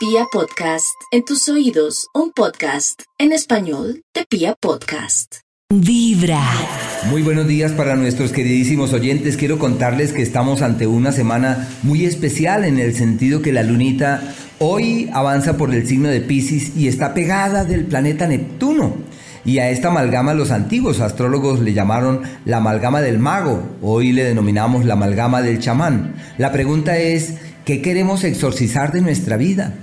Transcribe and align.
Pia 0.00 0.24
Podcast, 0.32 0.96
en 1.12 1.26
tus 1.26 1.46
oídos, 1.50 2.06
un 2.14 2.32
podcast 2.32 3.02
en 3.18 3.32
español 3.32 4.00
de 4.14 4.24
Pia 4.24 4.54
Podcast. 4.58 5.40
Vibra. 5.68 6.40
Muy 7.10 7.20
buenos 7.20 7.46
días 7.46 7.72
para 7.72 7.96
nuestros 7.96 8.32
queridísimos 8.32 8.94
oyentes. 8.94 9.36
Quiero 9.36 9.58
contarles 9.58 10.14
que 10.14 10.22
estamos 10.22 10.62
ante 10.62 10.86
una 10.86 11.12
semana 11.12 11.68
muy 11.82 12.06
especial 12.06 12.64
en 12.64 12.78
el 12.78 12.94
sentido 12.94 13.42
que 13.42 13.52
la 13.52 13.62
lunita 13.62 14.22
hoy 14.58 15.10
avanza 15.12 15.58
por 15.58 15.74
el 15.74 15.86
signo 15.86 16.08
de 16.08 16.22
Pisces 16.22 16.74
y 16.74 16.88
está 16.88 17.12
pegada 17.12 17.66
del 17.66 17.84
planeta 17.84 18.26
Neptuno. 18.26 18.94
Y 19.44 19.58
a 19.58 19.68
esta 19.68 19.88
amalgama 19.88 20.32
los 20.32 20.50
antiguos 20.50 21.00
astrólogos 21.00 21.60
le 21.60 21.74
llamaron 21.74 22.22
la 22.46 22.56
amalgama 22.56 23.02
del 23.02 23.18
mago, 23.18 23.76
hoy 23.82 24.12
le 24.12 24.24
denominamos 24.24 24.86
la 24.86 24.94
amalgama 24.94 25.42
del 25.42 25.58
chamán. 25.58 26.14
La 26.38 26.52
pregunta 26.52 26.96
es, 26.96 27.34
¿qué 27.66 27.82
queremos 27.82 28.24
exorcizar 28.24 28.92
de 28.92 29.02
nuestra 29.02 29.36
vida? 29.36 29.74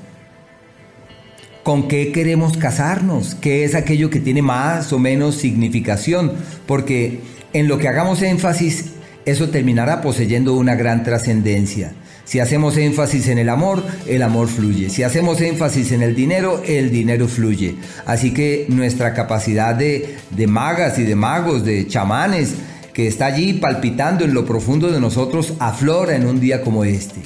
¿Con 1.68 1.89
qué 1.89 2.14
queremos 2.14 2.56
casarnos? 2.56 3.36
¿Qué 3.36 3.66
es 3.66 3.76
aquello 3.76 4.10
que 4.10 4.21
tiene 4.21 4.42
más 4.42 4.94
o 4.94 5.00
menos 5.00 5.36
significación? 5.36 6.32
Porque 6.66 7.20
en 7.52 7.68
lo 7.68 7.78
que 7.78 7.90
hagamos 7.90 8.21
énfasis, 8.21 8.93
eso 9.26 9.50
terminará 9.50 10.02
poseyendo 10.02 10.54
una 10.54 10.76
gran 10.76 11.04
trascendencia. 11.04 11.92
Si 12.24 12.40
hacemos 12.40 12.78
énfasis 12.78 13.28
en 13.28 13.38
el 13.38 13.50
amor, 13.50 13.84
el 14.07 14.21
amor 14.21 14.48
fluye. 14.48 14.90
Si 14.90 15.04
hacemos 15.04 15.42
énfasis 15.42 15.92
en 15.92 16.04
el 16.04 16.16
dinero, 16.16 16.64
el 16.66 16.90
dinero 16.90 17.28
fluye. 17.28 17.76
Así 18.06 18.34
que 18.34 18.65
nuestra 18.70 19.14
capacidad 19.14 19.76
de, 19.76 20.15
de 20.29 20.48
magas 20.48 20.98
y 21.00 21.04
de 21.04 21.15
magos, 21.15 21.65
de 21.65 21.86
chamanes, 21.86 22.54
que 22.93 23.07
está 23.07 23.26
allí 23.26 23.52
palpitando 23.52 24.24
en 24.24 24.34
lo 24.34 24.46
profundo 24.46 24.90
de 24.90 25.02
nosotros, 25.02 25.52
aflora 25.60 26.15
en 26.15 26.28
un 26.28 26.40
día 26.40 26.62
como 26.62 26.86
este 26.86 27.24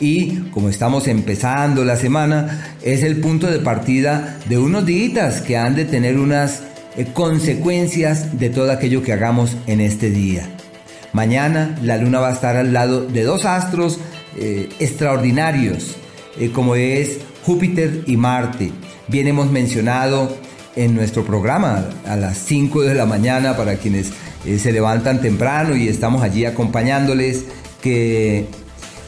y 0.00 0.36
como 0.50 0.68
estamos 0.68 1.06
empezando 1.06 1.84
la 1.84 1.96
semana, 1.96 2.76
es 2.82 3.02
el 3.02 3.20
punto 3.20 3.46
de 3.46 3.60
partida 3.60 4.38
de 4.48 4.58
unos 4.58 4.84
días 4.84 5.40
que 5.40 5.56
han 5.56 5.76
de 5.76 5.84
tener 5.84 6.18
unas 6.18 6.62
eh, 6.96 7.06
consecuencias 7.12 8.38
de 8.38 8.50
todo 8.50 8.72
aquello 8.72 9.02
que 9.02 9.12
hagamos 9.12 9.56
en 9.66 9.80
este 9.80 10.10
día. 10.10 10.48
Mañana 11.12 11.78
la 11.82 11.96
luna 11.96 12.20
va 12.20 12.30
a 12.30 12.32
estar 12.32 12.56
al 12.56 12.72
lado 12.72 13.06
de 13.06 13.22
dos 13.22 13.44
astros 13.44 14.00
eh, 14.36 14.68
extraordinarios, 14.80 15.96
eh, 16.38 16.50
como 16.52 16.74
es 16.74 17.18
Júpiter 17.44 18.02
y 18.06 18.16
Marte. 18.16 18.72
Bien 19.06 19.28
hemos 19.28 19.50
mencionado 19.50 20.36
en 20.74 20.96
nuestro 20.96 21.24
programa 21.24 21.88
a 22.04 22.16
las 22.16 22.38
5 22.38 22.82
de 22.82 22.94
la 22.94 23.06
mañana 23.06 23.56
para 23.56 23.76
quienes 23.76 24.10
se 24.44 24.72
levantan 24.72 25.22
temprano 25.22 25.76
y 25.76 25.88
estamos 25.88 26.22
allí 26.22 26.44
acompañándoles 26.44 27.44
que 27.80 28.46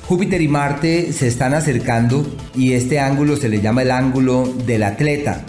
Júpiter 0.08 0.40
y 0.40 0.46
Marte 0.46 1.12
se 1.12 1.26
están 1.26 1.52
acercando 1.52 2.24
y 2.54 2.74
este 2.74 3.00
ángulo 3.00 3.36
se 3.36 3.48
le 3.48 3.60
llama 3.60 3.82
el 3.82 3.90
ángulo 3.90 4.46
del 4.64 4.84
atleta. 4.84 5.44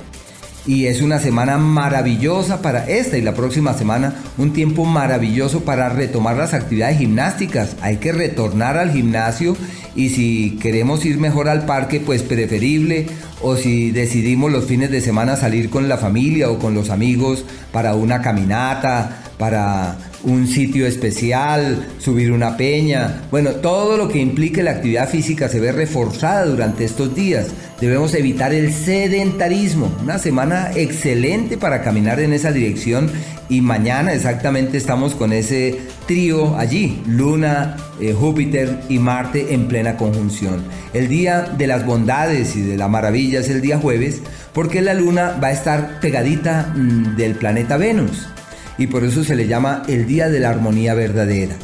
Y 0.65 0.87
es 0.87 1.01
una 1.01 1.19
semana 1.19 1.59
maravillosa 1.59 2.61
para 2.61 2.89
esta 2.89 3.17
y 3.17 3.21
la 3.21 3.35
próxima 3.35 3.73
semana, 3.75 4.15
un 4.37 4.53
tiempo 4.53 4.83
maravilloso 4.83 5.63
para 5.63 5.89
retomar 5.89 6.37
las 6.37 6.55
actividades 6.55 6.97
gimnásticas. 6.97 7.77
Hay 7.81 7.97
que 7.97 8.11
retornar 8.11 8.77
al 8.77 8.91
gimnasio 8.91 9.55
y 9.95 10.09
si 10.09 10.57
queremos 10.59 11.05
ir 11.05 11.19
mejor 11.19 11.47
al 11.49 11.65
parque, 11.65 11.99
pues 11.99 12.23
preferible. 12.23 13.05
O 13.41 13.55
si 13.55 13.91
decidimos 13.91 14.51
los 14.51 14.65
fines 14.65 14.89
de 14.89 15.01
semana 15.01 15.35
salir 15.35 15.69
con 15.69 15.87
la 15.87 15.97
familia 15.97 16.49
o 16.49 16.57
con 16.57 16.73
los 16.73 16.89
amigos 16.89 17.45
para 17.71 17.93
una 17.93 18.23
caminata, 18.23 19.21
para 19.37 19.97
un 20.27 20.45
sitio 20.45 20.85
especial, 20.85 21.87
subir 21.99 22.33
una 22.33 22.57
peña. 22.57 23.23
Bueno, 23.31 23.51
todo 23.51 23.95
lo 23.95 24.09
que 24.09 24.19
implique 24.19 24.61
la 24.61 24.71
actividad 24.71 25.09
física 25.09 25.47
se 25.47 25.61
ve 25.61 25.71
reforzada 25.71 26.45
durante 26.45 26.83
estos 26.83 27.15
días. 27.15 27.47
Debemos 27.79 28.13
evitar 28.13 28.53
el 28.53 28.73
sedentarismo. 28.73 29.89
Una 30.03 30.19
semana 30.19 30.71
excelente 30.75 31.57
para 31.57 31.81
caminar 31.81 32.19
en 32.19 32.33
esa 32.33 32.51
dirección 32.51 33.09
y 33.47 33.61
mañana 33.61 34.13
exactamente 34.13 34.77
estamos 34.77 35.15
con 35.15 35.31
ese 35.31 35.79
trío 36.07 36.57
allí, 36.57 37.01
Luna, 37.07 37.77
eh, 38.01 38.13
Júpiter 38.13 38.81
y 38.89 38.99
Marte 38.99 39.53
en 39.53 39.69
plena 39.69 39.95
conjunción. 39.95 40.65
El 40.93 41.07
día 41.07 41.43
de 41.57 41.67
las 41.67 41.85
bondades 41.85 42.57
y 42.57 42.61
de 42.63 42.75
la 42.75 42.89
maravilla 42.89 43.39
es 43.39 43.49
el 43.49 43.61
día 43.61 43.77
jueves 43.77 44.21
porque 44.53 44.81
la 44.81 44.93
Luna 44.93 45.39
va 45.41 45.47
a 45.47 45.53
estar 45.53 46.01
pegadita 46.01 46.73
mm, 46.75 47.15
del 47.15 47.35
planeta 47.35 47.77
Venus 47.77 48.27
y 48.77 48.87
por 48.87 49.03
eso 49.03 49.23
se 49.23 49.35
le 49.35 49.47
llama 49.47 49.83
el 49.87 50.05
día 50.07 50.29
de 50.29 50.39
la 50.39 50.49
armonía 50.49 50.93
verdadera. 50.93 51.55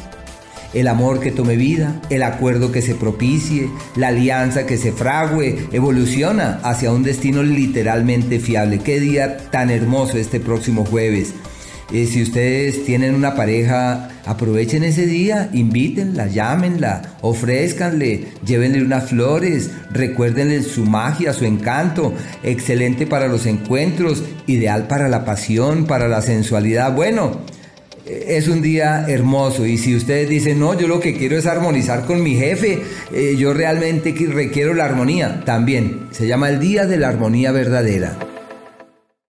El 0.72 0.88
amor 0.88 1.20
que 1.20 1.30
tome 1.30 1.56
vida, 1.56 2.00
el 2.10 2.24
acuerdo 2.24 2.72
que 2.72 2.82
se 2.82 2.96
propicie, 2.96 3.70
la 3.94 4.08
alianza 4.08 4.66
que 4.66 4.76
se 4.76 4.90
frague, 4.90 5.68
evoluciona 5.70 6.58
hacia 6.64 6.90
un 6.90 7.04
destino 7.04 7.44
literalmente 7.44 8.40
fiable. 8.40 8.80
Qué 8.80 8.98
día 8.98 9.36
tan 9.50 9.70
hermoso 9.70 10.18
este 10.18 10.40
próximo 10.40 10.84
jueves. 10.84 11.32
Eh, 11.92 12.06
si 12.06 12.22
ustedes 12.22 12.84
tienen 12.84 13.14
una 13.14 13.34
pareja, 13.34 14.08
aprovechen 14.24 14.84
ese 14.84 15.06
día, 15.06 15.50
invítenla, 15.52 16.26
llámenla, 16.28 17.16
ofrézcanle, 17.20 18.28
llévenle 18.44 18.82
unas 18.82 19.10
flores, 19.10 19.70
recuérdenle 19.90 20.62
su 20.62 20.86
magia, 20.86 21.32
su 21.32 21.44
encanto, 21.44 22.14
excelente 22.42 23.06
para 23.06 23.28
los 23.28 23.46
encuentros, 23.46 24.22
ideal 24.46 24.86
para 24.86 25.08
la 25.08 25.24
pasión, 25.24 25.86
para 25.86 26.08
la 26.08 26.22
sensualidad. 26.22 26.94
Bueno, 26.94 27.42
eh, 28.06 28.24
es 28.28 28.48
un 28.48 28.62
día 28.62 29.04
hermoso 29.06 29.66
y 29.66 29.76
si 29.76 29.94
ustedes 29.94 30.28
dicen, 30.28 30.58
no, 30.58 30.78
yo 30.78 30.88
lo 30.88 31.00
que 31.00 31.16
quiero 31.16 31.36
es 31.36 31.46
armonizar 31.46 32.06
con 32.06 32.22
mi 32.22 32.34
jefe, 32.34 32.82
eh, 33.12 33.36
yo 33.38 33.52
realmente 33.52 34.14
requiero 34.32 34.72
la 34.72 34.86
armonía, 34.86 35.42
también 35.44 36.08
se 36.12 36.26
llama 36.26 36.48
el 36.48 36.60
Día 36.60 36.86
de 36.86 36.96
la 36.96 37.08
Armonía 37.08 37.52
Verdadera. 37.52 38.33